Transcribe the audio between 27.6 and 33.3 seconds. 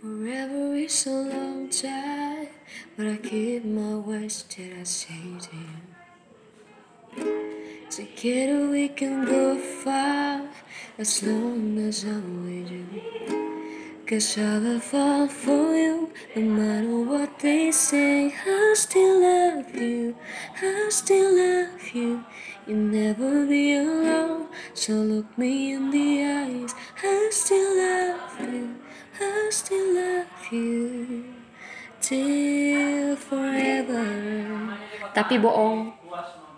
love you, Still love you till